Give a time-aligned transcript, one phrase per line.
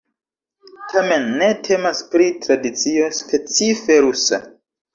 [0.93, 4.45] Tamen ne temas pri tradicio specife rusa.